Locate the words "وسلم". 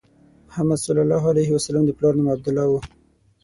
1.55-1.83